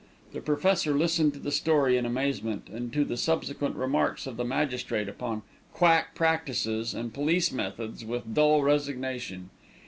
[0.33, 4.43] The Professor listened to the story in amazement, and to the subsequent remarks of the
[4.43, 5.43] magistrate upon
[5.73, 9.51] quack practices and police methods with dull resignation.